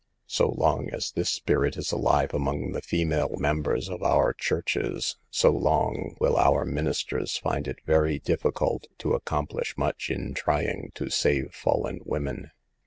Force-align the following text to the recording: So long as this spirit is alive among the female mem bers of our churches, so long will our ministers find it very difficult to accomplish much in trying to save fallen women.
So 0.25 0.47
long 0.57 0.89
as 0.89 1.11
this 1.11 1.29
spirit 1.29 1.77
is 1.77 1.91
alive 1.91 2.33
among 2.33 2.71
the 2.71 2.81
female 2.81 3.35
mem 3.37 3.61
bers 3.61 3.87
of 3.87 4.01
our 4.01 4.33
churches, 4.33 5.15
so 5.29 5.51
long 5.51 6.15
will 6.19 6.37
our 6.37 6.65
ministers 6.65 7.37
find 7.37 7.67
it 7.67 7.77
very 7.85 8.17
difficult 8.17 8.87
to 8.97 9.13
accomplish 9.13 9.77
much 9.77 10.09
in 10.09 10.33
trying 10.33 10.91
to 10.95 11.11
save 11.11 11.53
fallen 11.53 11.99
women. 12.03 12.49